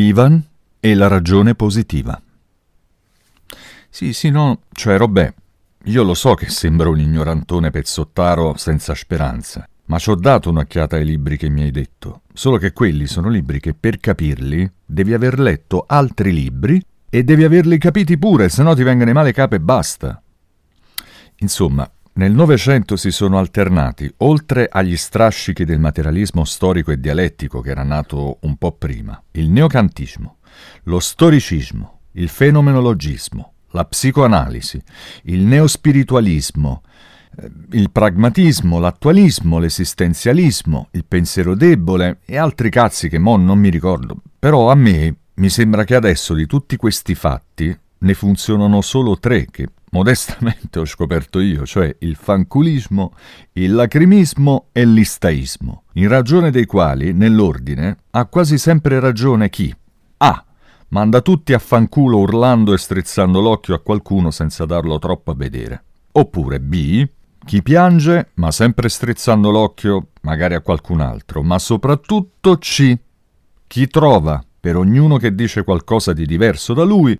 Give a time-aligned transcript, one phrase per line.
[0.00, 0.42] Ivan
[0.80, 2.20] e la ragione positiva.
[3.90, 5.32] Sì, sì, no, cioè, Robè,
[5.84, 10.96] io lo so che sembro un ignorantone pezzottaro senza speranza, ma ci ho dato un'occhiata
[10.96, 12.22] ai libri che mi hai detto.
[12.32, 17.44] Solo che quelli sono libri che per capirli devi aver letto altri libri e devi
[17.44, 20.22] averli capiti pure, se no ti vengono male capo e basta.
[21.38, 27.70] Insomma, nel Novecento si sono alternati, oltre agli strascichi del materialismo storico e dialettico che
[27.70, 30.36] era nato un po' prima, il neocantismo,
[30.84, 34.82] lo storicismo, il fenomenologismo, la psicoanalisi,
[35.24, 36.82] il neospiritualismo,
[37.36, 43.70] eh, il pragmatismo, l'attualismo, l'esistenzialismo, il pensiero debole e altri cazzi che mo non mi
[43.70, 44.16] ricordo.
[44.38, 49.46] Però a me mi sembra che adesso di tutti questi fatti ne funzionano solo tre
[49.50, 53.12] che modestamente ho scoperto io, cioè il fanculismo,
[53.52, 59.74] il lacrimismo e l'istaismo, in ragione dei quali, nell'ordine, ha quasi sempre ragione chi
[60.18, 60.44] A.
[60.88, 65.84] Manda tutti a fanculo urlando e strizzando l'occhio a qualcuno senza darlo troppo a vedere.
[66.12, 67.08] Oppure B.
[67.44, 72.98] Chi piange, ma sempre strizzando l'occhio magari a qualcun altro, ma soprattutto C.
[73.66, 77.18] Chi trova, per ognuno che dice qualcosa di diverso da lui,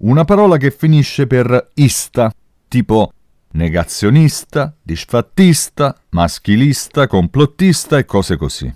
[0.00, 2.32] una parola che finisce per ista,
[2.68, 3.12] tipo
[3.52, 8.72] negazionista, disfattista, maschilista, complottista e cose così.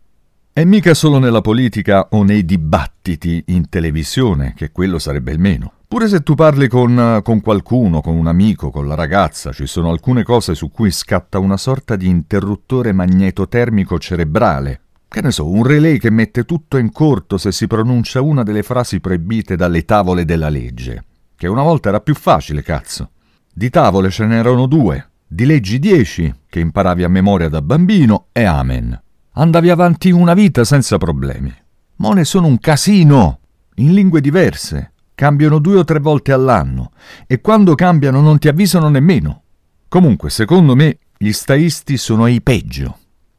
[0.54, 5.72] E mica solo nella politica o nei dibattiti in televisione, che quello sarebbe il meno.
[5.86, 9.90] Pure se tu parli con, con, qualcuno, con un amico, con la ragazza, ci sono
[9.90, 14.80] alcune cose su cui scatta una sorta di interruttore magnetotermico cerebrale.
[15.08, 18.62] Che ne so, un relay che mette tutto in corto se si pronuncia una delle
[18.62, 21.04] frasi proibite dalle tavole della legge
[21.42, 23.10] che una volta era più facile, cazzo.
[23.52, 28.44] Di tavole ce n'erano due, di leggi dieci, che imparavi a memoria da bambino, e
[28.44, 29.02] amen.
[29.32, 31.52] Andavi avanti una vita senza problemi.
[31.96, 33.40] Mo ne sono un casino,
[33.74, 36.92] in lingue diverse, cambiano due o tre volte all'anno,
[37.26, 39.42] e quando cambiano non ti avvisano nemmeno.
[39.88, 42.98] Comunque, secondo me, gli staisti sono i peggio.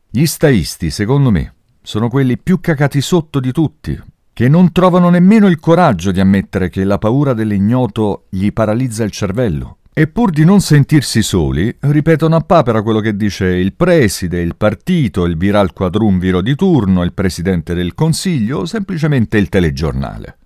[0.09, 3.97] Gli staisti, secondo me, sono quelli più cacati sotto di tutti,
[4.33, 9.11] che non trovano nemmeno il coraggio di ammettere che la paura dell'ignoto gli paralizza il
[9.11, 9.77] cervello.
[9.93, 14.55] E pur di non sentirsi soli, ripetono a papera quello che dice il preside, il
[14.55, 20.37] partito, il viral quadrumviro di turno, il presidente del consiglio o semplicemente il telegiornale.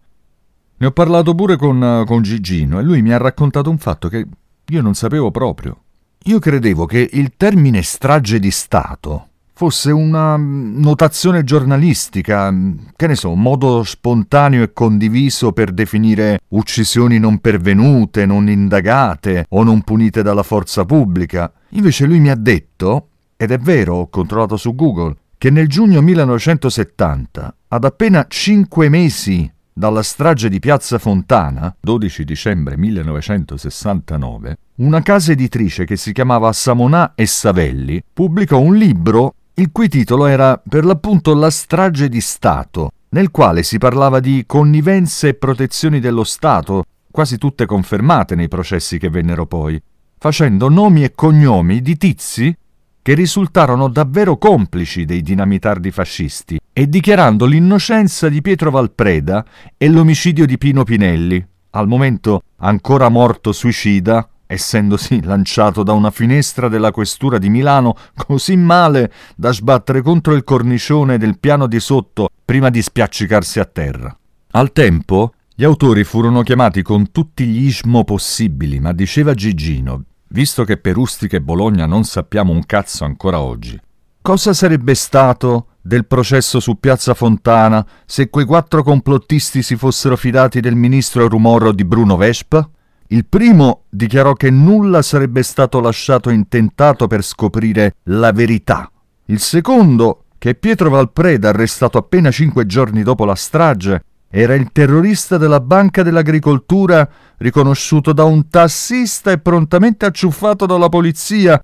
[0.79, 4.27] Ne ho parlato pure con, con Gigino e lui mi ha raccontato un fatto che
[4.65, 5.83] io non sapevo proprio.
[6.25, 12.53] Io credevo che il termine strage di Stato fosse una notazione giornalistica,
[12.95, 19.47] che ne so, un modo spontaneo e condiviso per definire uccisioni non pervenute, non indagate
[19.49, 21.51] o non punite dalla forza pubblica.
[21.69, 26.01] Invece lui mi ha detto, ed è vero, ho controllato su Google, che nel giugno
[26.01, 35.31] 1970, ad appena cinque mesi dalla strage di Piazza Fontana, 12 dicembre 1969, una casa
[35.31, 40.85] editrice che si chiamava Samonà e Savelli pubblicò un libro il cui titolo era per
[40.85, 46.83] l'appunto La strage di Stato, nel quale si parlava di connivenze e protezioni dello Stato,
[47.09, 49.81] quasi tutte confermate nei processi che vennero poi,
[50.19, 52.55] facendo nomi e cognomi di tizi
[53.01, 59.43] che risultarono davvero complici dei dinamitardi fascisti e dichiarando l'innocenza di Pietro Valpreda
[59.75, 66.69] e l'omicidio di Pino Pinelli, al momento ancora morto suicida essendosi lanciato da una finestra
[66.69, 72.29] della questura di Milano così male da sbattere contro il cornicione del piano di sotto
[72.43, 74.17] prima di spiaccicarsi a terra.
[74.51, 80.63] Al tempo gli autori furono chiamati con tutti gli ismo possibili, ma diceva Gigino, visto
[80.63, 83.79] che per Ustica e Bologna non sappiamo un cazzo ancora oggi,
[84.21, 90.59] cosa sarebbe stato del processo su Piazza Fontana se quei quattro complottisti si fossero fidati
[90.59, 92.69] del ministro Rumorro di Bruno Vespa?
[93.09, 98.91] Il primo dichiarò che nulla sarebbe stato lasciato intentato per scoprire la verità.
[99.27, 105.37] Il secondo, che Pietro Valpreda, arrestato appena cinque giorni dopo la strage, era il terrorista
[105.37, 111.63] della Banca dell'Agricoltura riconosciuto da un tassista e prontamente acciuffato dalla polizia.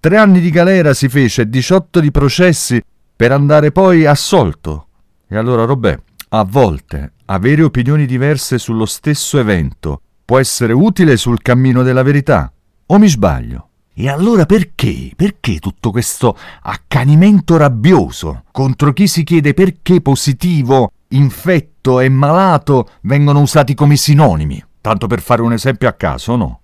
[0.00, 2.82] Tre anni di galera si fece e 18 di processi
[3.14, 4.86] per andare poi assolto.
[5.28, 5.98] E allora, Robè,
[6.30, 10.00] a volte avere opinioni diverse sullo stesso evento
[10.30, 12.52] può essere utile sul cammino della verità.
[12.86, 13.70] O mi sbaglio?
[13.92, 15.10] E allora perché?
[15.16, 23.40] Perché tutto questo accanimento rabbioso contro chi si chiede perché positivo, infetto e malato vengono
[23.40, 24.64] usati come sinonimi?
[24.80, 26.60] Tanto per fare un esempio a caso, no?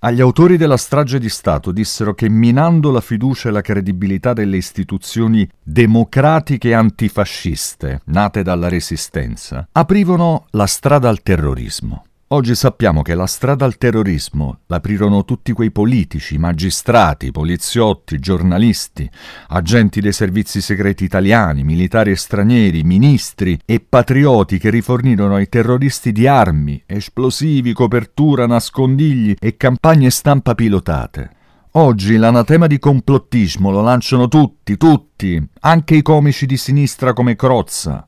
[0.00, 4.58] Agli autori della strage di Stato dissero che minando la fiducia e la credibilità delle
[4.58, 12.04] istituzioni democratiche antifasciste nate dalla resistenza, aprivano la strada al terrorismo.
[12.30, 19.08] Oggi sappiamo che la strada al terrorismo l'aprirono tutti quei politici, magistrati, poliziotti, giornalisti,
[19.50, 26.10] agenti dei servizi segreti italiani, militari e stranieri, ministri e patrioti che rifornirono ai terroristi
[26.10, 31.30] di armi, esplosivi, copertura, nascondigli e campagne stampa pilotate.
[31.74, 38.04] Oggi l'anatema di complottismo lo lanciano tutti, tutti, anche i comici di sinistra come Crozza.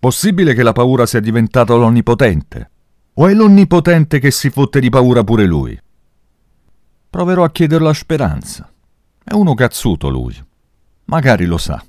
[0.00, 2.66] Possibile che la paura sia diventata l'onnipotente?
[3.14, 5.78] O è l'onnipotente che si fotte di paura pure lui?
[7.10, 8.72] Proverò a chiederlo a Speranza.
[9.22, 10.34] È uno cazzuto lui.
[11.04, 11.84] Magari lo sa.